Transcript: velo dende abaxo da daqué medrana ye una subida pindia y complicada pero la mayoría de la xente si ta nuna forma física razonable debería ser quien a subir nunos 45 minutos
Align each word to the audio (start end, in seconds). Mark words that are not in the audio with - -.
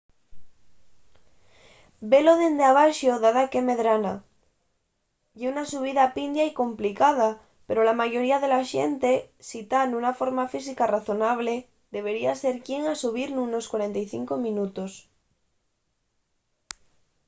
velo 2.11 2.33
dende 2.41 2.63
abaxo 2.71 3.13
da 3.23 3.29
daqué 3.37 3.59
medrana 3.69 4.13
ye 5.39 5.45
una 5.53 5.65
subida 5.73 6.13
pindia 6.15 6.43
y 6.47 6.57
complicada 6.61 7.29
pero 7.67 7.79
la 7.89 7.99
mayoría 8.01 8.37
de 8.43 8.49
la 8.53 8.61
xente 8.71 9.11
si 9.47 9.59
ta 9.71 9.79
nuna 9.91 10.11
forma 10.19 10.45
física 10.53 10.91
razonable 10.95 11.55
debería 11.95 12.33
ser 12.43 12.55
quien 12.65 12.81
a 12.91 12.93
subir 13.03 13.27
nunos 13.31 13.65
45 13.73 14.45
minutos 14.47 14.91